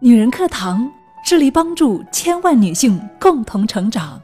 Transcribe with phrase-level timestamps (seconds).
[0.00, 0.90] 女人课堂
[1.24, 4.20] 致力帮助千万女性共同成长。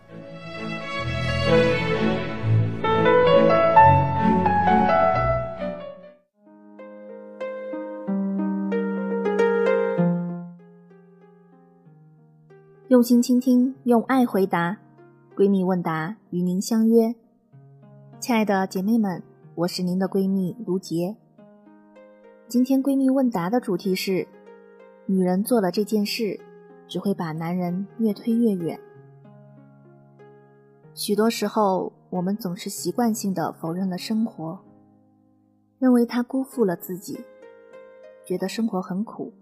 [12.89, 14.77] 用心倾听，用爱回答。
[15.35, 17.15] 闺蜜问答与您相约。
[18.19, 19.23] 亲爱的姐妹们，
[19.55, 21.17] 我是您的闺蜜卢杰。
[22.51, 24.27] 今天闺蜜问答的主题是：
[25.07, 26.41] 女人做了这件事，
[26.89, 28.81] 只会把男人越推越远。
[30.93, 34.59] 许多时候，我们总是习惯性的否认了生活，
[35.79, 37.21] 认为他辜负了自己，
[38.25, 39.33] 觉得生活很苦，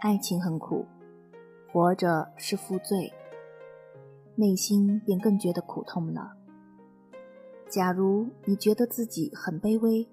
[0.00, 0.84] 爱情很苦。
[1.72, 3.12] 活着是负罪，
[4.34, 6.32] 内心便更觉得苦痛了。
[7.68, 10.08] 假如你觉得自己很卑微，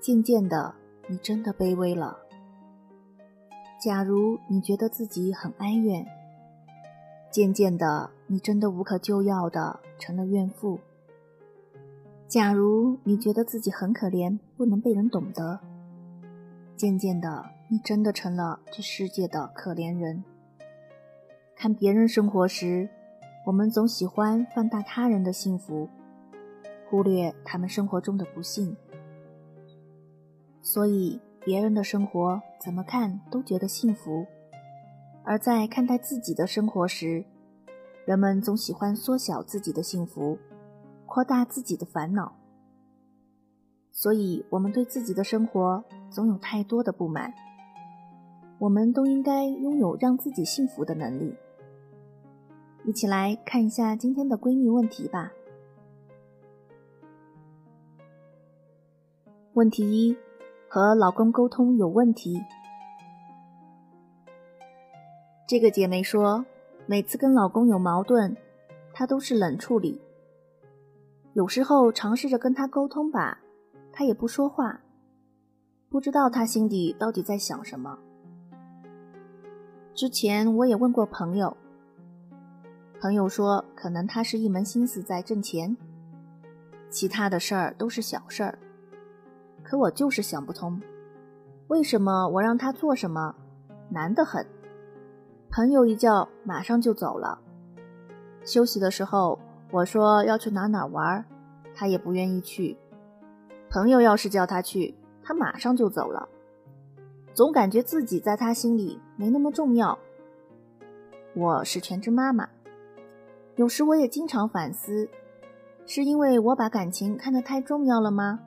[0.00, 0.74] 渐渐的，
[1.10, 2.16] 你真的卑微了。
[3.82, 6.06] 假如你觉得自己很哀怨，
[7.32, 10.78] 渐渐的，你真的无可救药的成了怨妇。
[12.28, 15.58] 假如你觉得自己很可怜，不能被人懂得，
[16.76, 20.22] 渐渐的，你真的成了这世界的可怜人。
[21.56, 22.88] 看别人生活时，
[23.46, 25.88] 我们总喜欢放大他人的幸福，
[26.88, 28.76] 忽略他们生活中的不幸。
[30.62, 34.26] 所以，别人的生活怎么看都觉得幸福；
[35.24, 37.24] 而在看待自己的生活时，
[38.04, 40.38] 人们总喜欢缩小自己的幸福，
[41.06, 42.36] 扩大自己的烦恼。
[43.90, 47.32] 所以，我们对自己的生活总有太多的不满。
[48.58, 51.34] 我们都应该拥有让自己幸福的能力。
[52.84, 55.32] 一起来看一下今天的闺蜜问题吧。
[59.54, 60.16] 问题一：
[60.72, 62.40] 和老公沟通有问题。
[65.48, 66.46] 这个姐妹说，
[66.86, 68.36] 每次跟老公有矛盾，
[68.92, 70.00] 她都是冷处理。
[71.32, 73.40] 有时候尝试着跟他沟通吧，
[73.92, 74.80] 他也不说话，
[75.88, 77.98] 不知道他心底到底在想什么。
[79.92, 81.56] 之前我也问过朋友。
[83.00, 85.76] 朋友说，可能他是一门心思在挣钱，
[86.90, 88.56] 其他的事儿都是小事儿。
[89.70, 90.82] 可我就是想不通，
[91.68, 93.36] 为什么我让他做什么，
[93.88, 94.44] 难得很。
[95.48, 97.38] 朋友一叫，马上就走了。
[98.44, 99.38] 休息的时候，
[99.70, 101.24] 我说要去哪哪玩，
[101.72, 102.76] 他也不愿意去。
[103.70, 104.92] 朋友要是叫他去，
[105.22, 106.28] 他马上就走了。
[107.32, 109.96] 总感觉自己在他心里没那么重要。
[111.36, 112.48] 我是全职妈妈。
[113.54, 115.08] 有时我也经常反思，
[115.86, 118.40] 是因为我把感情看得太重要了吗？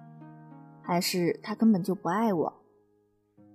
[0.84, 2.54] 还是他根本就不爱我？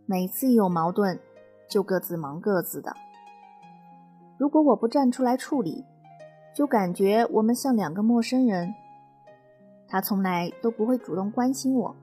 [0.06, 1.20] 每次一有矛盾，
[1.68, 2.96] 就各自忙各自的。
[4.38, 5.84] 如果我不站出来处理，
[6.54, 8.74] 就感觉我们像两个陌生人。
[9.86, 11.96] 他从来都不会主动关心我。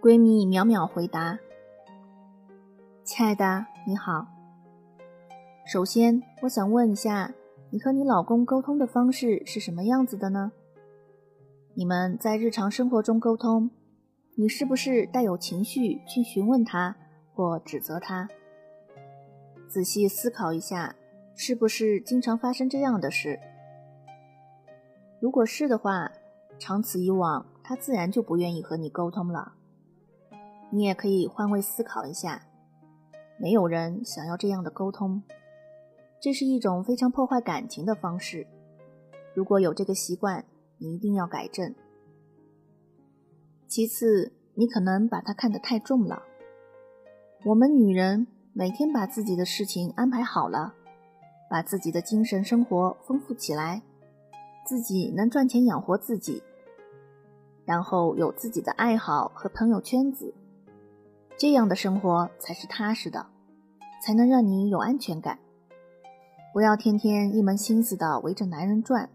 [0.00, 1.38] 闺蜜淼淼回答
[3.04, 4.26] ：“亲爱的，你好。”
[5.66, 7.32] 首先，我想问一下，
[7.70, 10.52] 你和你老公沟通的方式是什么样子的呢？
[11.76, 13.68] 你们在日常生活中沟通，
[14.36, 16.94] 你是不是带有情绪去询问他
[17.32, 18.28] 或指责他？
[19.66, 20.94] 仔细思考一下，
[21.34, 23.40] 是不是经常发生这样的事？
[25.18, 26.12] 如果是的话，
[26.60, 29.54] 长此以往，他自然就不愿意和你沟通了。
[30.70, 32.46] 你也可以换位思考一下，
[33.36, 35.24] 没有人想要这样的沟通。
[36.20, 38.46] 这是一种非常破坏感情的方式。
[39.34, 40.44] 如果有这个习惯，
[40.84, 41.74] 你一定要改正。
[43.66, 46.22] 其次，你可能把它看得太重了。
[47.46, 50.74] 我们女人每天把自己的事情安排好了，
[51.48, 53.80] 把自己的精神生活丰富起来，
[54.66, 56.42] 自己能赚钱养活自己，
[57.64, 60.34] 然后有自己的爱好和朋友圈子，
[61.38, 63.26] 这样的生活才是踏实的，
[64.02, 65.38] 才能让你有安全感。
[66.52, 69.10] 不要天天一门心思的围着男人转，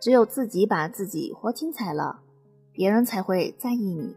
[0.00, 2.20] 只有自己把自己活精彩了，
[2.72, 4.16] 别人才会在意你。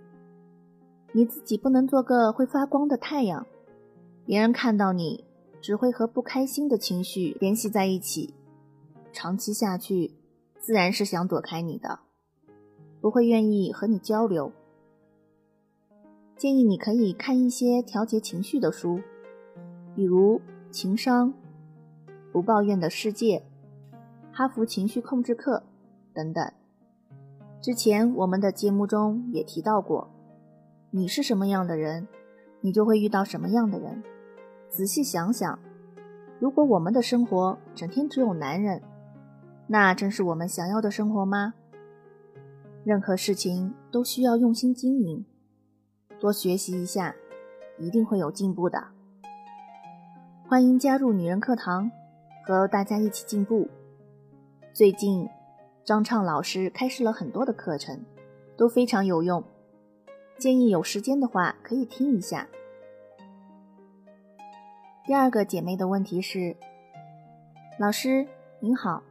[1.14, 3.46] 你自己不能做个会发光的太阳，
[4.26, 5.26] 别人看到你
[5.62, 8.34] 只会和不开心的情绪联系在一起，
[9.12, 10.12] 长期下去
[10.60, 12.00] 自然是想躲开你的，
[13.02, 14.52] 不会愿意和你交流。
[16.38, 19.02] 建议你可以看一些调节情绪的书，
[19.96, 20.40] 比如
[20.72, 21.30] 《情商》。
[22.32, 23.44] 不抱怨的世界，
[24.32, 25.64] 哈佛情绪控制课
[26.14, 26.52] 等等，
[27.62, 30.10] 之前我们的节目中也提到过，
[30.90, 32.08] 你是什么样的人，
[32.60, 34.04] 你就会遇到什么样的人。
[34.70, 35.60] 仔细想想，
[36.40, 38.82] 如果我们的生活整天只有男人，
[39.68, 41.54] 那真是我们想要的生活吗？
[42.84, 45.26] 任何事情都需要用心经营，
[46.20, 47.16] 多学习一下，
[47.78, 48.88] 一定会有进步的。
[50.50, 51.90] 欢迎加入女人课堂，
[52.46, 53.70] 和大家一起进步。
[54.74, 55.30] 最近。
[55.84, 58.06] 张畅老师开设了很多的课程，
[58.56, 59.44] 都非常有用，
[60.38, 62.48] 建议有时间的话可以听一下。
[65.04, 66.56] 第二个姐妹的问题是：
[67.80, 68.28] 老师
[68.60, 69.02] 您好，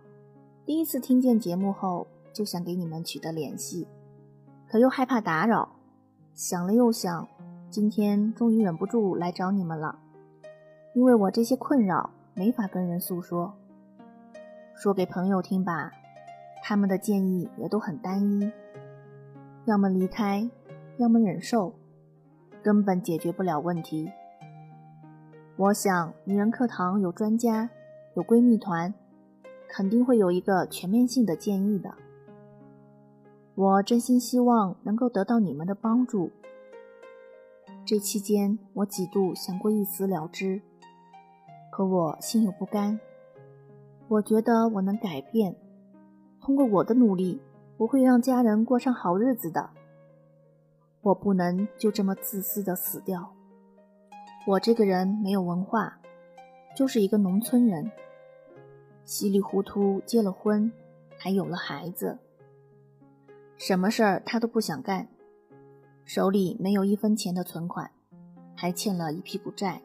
[0.64, 3.88] 第一次听见节目后就想给你们取得联系，
[4.68, 5.68] 可又害怕打扰，
[6.34, 7.26] 想了又想，
[7.68, 9.98] 今天终于忍不住来找你们了，
[10.94, 13.52] 因为我这些困扰没法跟人诉说，
[14.76, 15.90] 说给朋友听吧。
[16.62, 18.50] 他们的建议也都很单一，
[19.64, 20.48] 要么离开，
[20.98, 21.74] 要么忍受，
[22.62, 24.10] 根本解决不了问题。
[25.56, 27.70] 我想，女人课堂有专家，
[28.14, 28.94] 有闺蜜团，
[29.68, 31.94] 肯定会有一个全面性的建议的。
[33.54, 36.30] 我真心希望能够得到你们的帮助。
[37.84, 40.62] 这期间，我几度想过一死了之，
[41.70, 43.00] 可我心有不甘。
[44.08, 45.56] 我觉得我能改变。
[46.50, 47.40] 通过我的努力，
[47.76, 49.70] 我会让家人过上好日子的。
[51.00, 53.32] 我不能就这么自私的死掉。
[54.48, 56.00] 我这个人没有文化，
[56.74, 57.88] 就是一个农村人，
[59.04, 60.72] 稀里糊涂结了婚，
[61.16, 62.18] 还有了孩子，
[63.56, 65.06] 什么事儿他都不想干，
[66.04, 67.92] 手里没有一分钱的存款，
[68.56, 69.80] 还欠了一屁股债。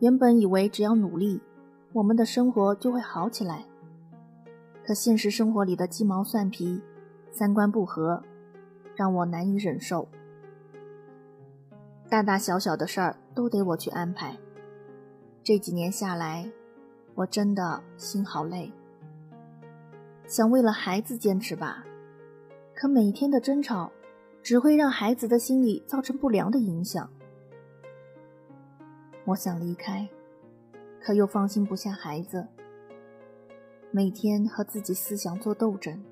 [0.00, 1.40] 原本以为只要努力，
[1.92, 3.64] 我们的生活就会好起来。
[4.86, 6.80] 可现实生活里的鸡毛蒜皮、
[7.32, 8.22] 三观不合，
[8.94, 10.06] 让我难以忍受。
[12.08, 14.36] 大大小小的事儿都得我去安排。
[15.42, 16.48] 这几年下来，
[17.16, 18.72] 我真的心好累。
[20.28, 21.84] 想为了孩子坚持吧，
[22.72, 23.90] 可每天的争吵，
[24.40, 27.10] 只会让孩子的心理造成不良的影响。
[29.24, 30.08] 我想离开，
[31.00, 32.46] 可又放心不下孩子。
[33.90, 36.04] 每天和自己思想做斗争，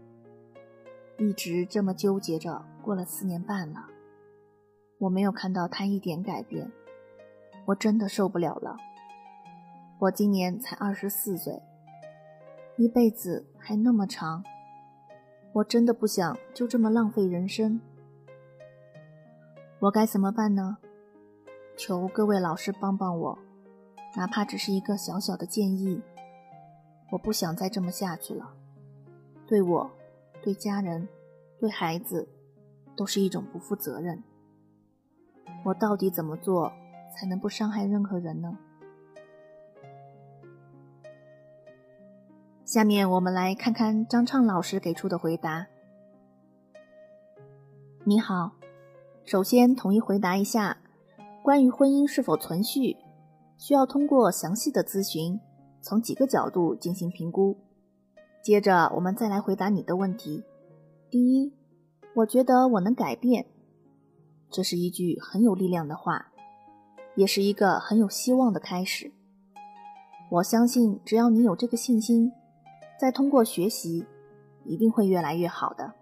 [1.18, 3.86] 一直这么纠结着，过了四年半了，
[4.98, 6.70] 我没有看到他一点改变，
[7.66, 8.76] 我真的受不了了。
[9.98, 11.60] 我今年才二十四岁，
[12.76, 14.42] 一辈子还那么长，
[15.52, 17.80] 我真的不想就这么浪费人生。
[19.80, 20.78] 我该怎么办呢？
[21.76, 23.38] 求各位老师帮帮我，
[24.16, 26.00] 哪怕只是一个小小的建议。
[27.14, 28.56] 我不想再这么下去了，
[29.46, 29.88] 对我、
[30.42, 31.08] 对家人、
[31.60, 32.28] 对孩子，
[32.96, 34.20] 都是一种不负责任。
[35.64, 36.72] 我到底怎么做
[37.14, 38.58] 才能不伤害任何人呢？
[42.64, 45.68] 下面我们来看看张畅老师给出的回答。
[48.02, 48.56] 你好，
[49.24, 50.78] 首先统一回答一下，
[51.44, 52.96] 关于婚姻是否存续，
[53.56, 55.38] 需要通过详细的咨询。
[55.84, 57.58] 从几个角度进行评估，
[58.42, 60.42] 接着我们再来回答你的问题。
[61.10, 61.52] 第一，
[62.14, 63.44] 我觉得我能改变，
[64.48, 66.32] 这是一句很有力量的话，
[67.16, 69.12] 也是一个很有希望的开始。
[70.30, 72.32] 我相信，只要你有这个信心，
[72.98, 74.06] 再通过学习，
[74.64, 75.92] 一定会越来越好的。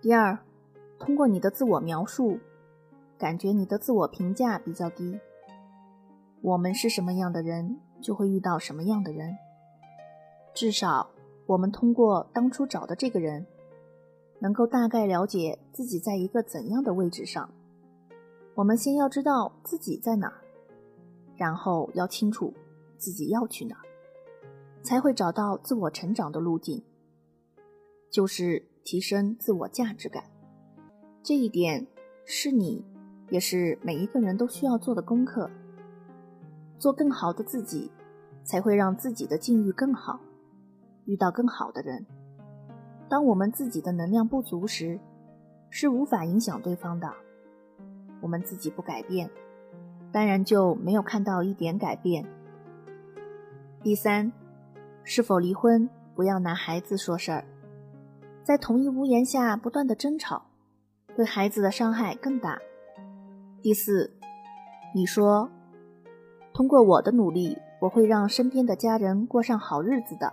[0.00, 0.36] 第二，
[0.98, 2.40] 通过你的自我描述，
[3.16, 5.20] 感觉你的自我评价比较低。
[6.46, 9.36] 我们是什么样的人，就会遇到什么样的人。
[10.54, 11.10] 至少，
[11.44, 13.44] 我们通过当初找的这个人，
[14.38, 17.52] 能够大概了解自己在一个怎样的位置上。
[18.54, 20.32] 我们先要知道自己在哪，
[21.34, 22.54] 然后要清楚
[22.96, 23.76] 自己要去哪，
[24.84, 26.80] 才会找到自我成长的路径，
[28.08, 30.22] 就是提升自我价值感。
[31.24, 31.88] 这一点
[32.24, 32.84] 是你，
[33.30, 35.50] 也是每一个人都需要做的功课。
[36.78, 37.90] 做更好的自己，
[38.44, 40.20] 才会让自己的境遇更好，
[41.04, 42.06] 遇到更好的人。
[43.08, 44.98] 当我们自己的能量不足时，
[45.70, 47.12] 是无法影响对方的。
[48.20, 49.30] 我们自己不改变，
[50.12, 52.26] 当然就没有看到一点改变。
[53.82, 54.32] 第三，
[55.04, 57.44] 是否离婚，不要拿孩子说事儿，
[58.42, 60.46] 在同一屋檐下不断的争吵，
[61.14, 62.58] 对孩子的伤害更大。
[63.62, 64.12] 第四，
[64.94, 65.50] 你说。
[66.56, 70.32] 通过我的努力，我会让身边的家人过上好日子的。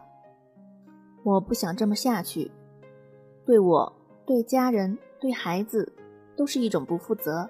[1.21, 2.49] 我不想这么下去，
[3.45, 3.93] 对我、
[4.25, 5.91] 对家人、对孩子，
[6.37, 7.49] 都是一种不负责。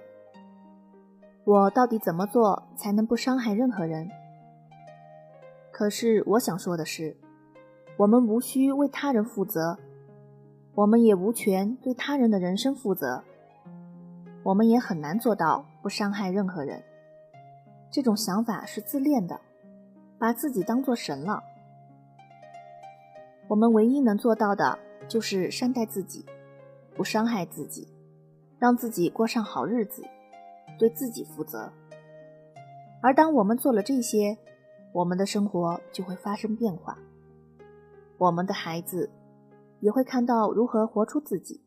[1.44, 4.10] 我到底怎么做才能不伤害任何人？
[5.72, 7.16] 可是我想说的是，
[7.98, 9.78] 我们无需为他人负责，
[10.74, 13.24] 我们也无权对他人的人生负责，
[14.42, 16.84] 我们也很难做到不伤害任何人。
[17.94, 19.40] 这种想法是自恋的，
[20.18, 21.44] 把自己当做神了。
[23.48, 26.26] 我们唯一能做到的就是善待自己，
[26.96, 27.88] 不伤害自己，
[28.58, 30.04] 让自己过上好日子，
[30.80, 31.72] 对自己负责。
[33.00, 34.40] 而当我们做了这些，
[34.92, 36.98] 我们的生活就会发生变化，
[38.18, 39.12] 我们的孩子
[39.82, 41.62] 也会看到如何活出自己，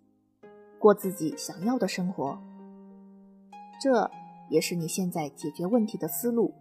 [0.80, 2.36] 过自己想要的生活。
[3.80, 4.10] 这
[4.48, 6.52] 也是你现在解决问题的思路。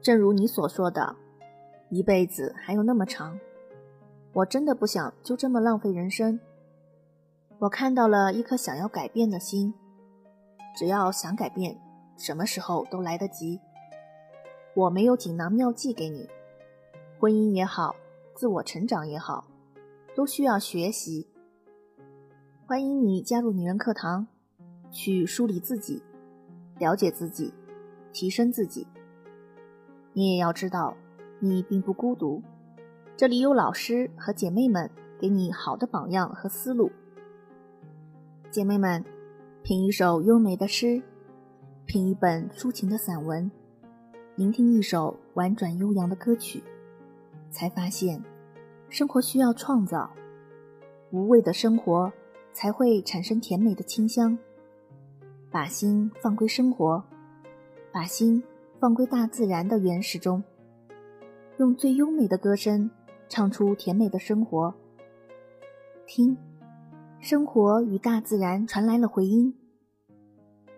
[0.00, 1.16] 正如你所说的，
[1.90, 3.38] 一辈子还有那么长。
[4.32, 6.40] 我真的不想就这么浪费人生。
[7.60, 9.72] 我看到了一颗想要改变的心，
[10.76, 11.80] 只要想改变，
[12.18, 13.60] 什么时候都来得及。
[14.74, 16.28] 我没有锦囊妙计给你，
[17.20, 17.94] 婚姻也好，
[18.34, 19.46] 自我成长也好，
[20.16, 21.28] 都需要学习。
[22.66, 24.26] 欢迎你加入女人课堂，
[24.90, 26.02] 去梳理自己，
[26.78, 27.52] 了解自己，
[28.12, 28.86] 提升自己。
[30.12, 30.96] 你也要知道，
[31.40, 32.42] 你并不孤独。
[33.16, 36.90] 这里有老师和姐妹们给你好的榜样和思路。
[38.50, 39.04] 姐妹们，
[39.62, 41.02] 品一首优美的诗，
[41.86, 43.50] 品一本抒情的散文，
[44.36, 46.62] 聆听一首婉转悠扬的歌曲，
[47.50, 48.22] 才发现，
[48.88, 50.10] 生活需要创造，
[51.10, 52.12] 无味的生活
[52.52, 54.38] 才会产生甜美的清香。
[55.54, 57.00] 把心放归生活，
[57.92, 58.42] 把心
[58.80, 60.42] 放归大自然的原始中，
[61.58, 62.90] 用最优美的歌声。
[63.28, 64.74] 唱出甜美的生活，
[66.06, 66.36] 听，
[67.20, 69.56] 生活与大自然传来了回音。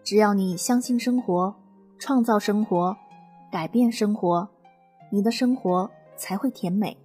[0.04, 1.56] 只要你相信生活，
[1.98, 2.96] 创造生活，
[3.50, 4.48] 改变生活，
[5.10, 6.96] 你的生活才会甜美。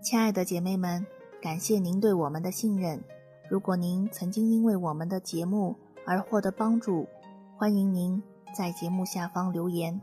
[0.00, 1.06] 亲爱的姐妹们，
[1.40, 3.02] 感谢您对我们的信任。
[3.50, 5.74] 如果您曾经因为我们的节目
[6.06, 7.08] 而获得帮助，
[7.56, 8.22] 欢迎您
[8.56, 10.00] 在节目下方留言，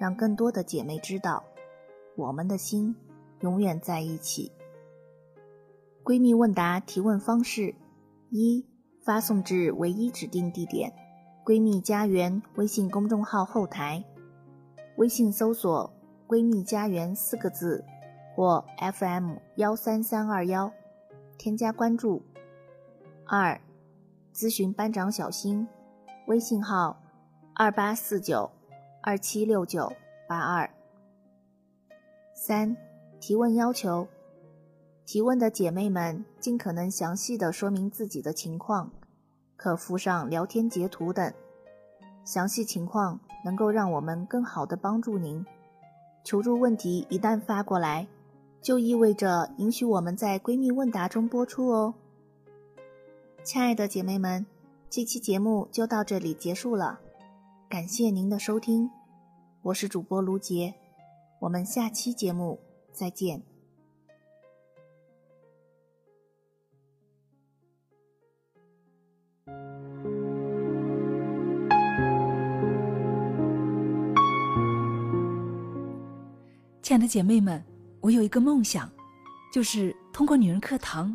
[0.00, 1.44] 让更多的姐妹知道。
[2.16, 2.96] 我们的心
[3.42, 4.50] 永远在一起。
[6.02, 7.76] 闺蜜问答提问方式：
[8.30, 8.66] 一、
[9.04, 10.92] 发送至唯一指定地点
[11.46, 14.04] “闺蜜家园”微信公众号后台，
[14.96, 15.92] 微信搜索
[16.26, 17.84] “闺蜜家园”四个字
[18.34, 20.72] 或 FM 幺三三二幺，
[21.38, 22.20] 添加关注。
[23.26, 23.58] 二、
[24.34, 25.66] 咨询班长小新，
[26.26, 26.94] 微信号：
[27.54, 28.50] 二八四九
[29.02, 29.90] 二七六九
[30.28, 30.68] 八二。
[32.34, 32.76] 三、
[33.20, 34.06] 提问要求：
[35.06, 38.90] 提问的姐妹们尽可能详细的说明自己的情况，
[39.56, 41.32] 可附上聊天截图等。
[42.24, 45.44] 详细情况能够让我们更好的帮助您。
[46.24, 48.06] 求助问题一旦发过来，
[48.60, 51.94] 就意味着允许我们在闺蜜问答中播出哦。
[53.44, 54.46] 亲爱的姐妹们，
[54.88, 56.98] 这期节目就到这里结束了，
[57.68, 58.90] 感谢您的收听，
[59.60, 60.74] 我是主播卢杰。
[61.40, 62.58] 我们下期节目
[62.90, 63.42] 再见。
[76.80, 77.62] 亲爱的姐妹们，
[78.00, 78.90] 我有一个梦想，
[79.52, 81.14] 就是通过女人课堂